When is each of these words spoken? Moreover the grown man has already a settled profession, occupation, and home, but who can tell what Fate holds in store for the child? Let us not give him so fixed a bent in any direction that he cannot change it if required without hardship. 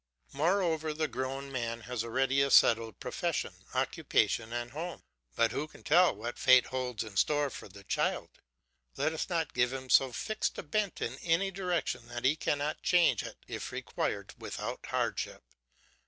Moreover 0.33 0.93
the 0.93 1.07
grown 1.07 1.51
man 1.51 1.81
has 1.81 2.03
already 2.03 2.41
a 2.41 2.49
settled 2.49 2.99
profession, 2.99 3.53
occupation, 3.75 4.51
and 4.51 4.71
home, 4.71 5.03
but 5.35 5.51
who 5.51 5.67
can 5.67 5.83
tell 5.83 6.15
what 6.15 6.39
Fate 6.39 6.65
holds 6.65 7.03
in 7.03 7.15
store 7.17 7.51
for 7.51 7.67
the 7.67 7.83
child? 7.83 8.39
Let 8.97 9.13
us 9.13 9.29
not 9.29 9.53
give 9.53 9.71
him 9.71 9.91
so 9.91 10.11
fixed 10.11 10.57
a 10.57 10.63
bent 10.63 11.03
in 11.03 11.19
any 11.19 11.51
direction 11.51 12.07
that 12.07 12.25
he 12.25 12.35
cannot 12.35 12.81
change 12.81 13.21
it 13.21 13.37
if 13.47 13.71
required 13.71 14.33
without 14.39 14.87
hardship. 14.87 15.43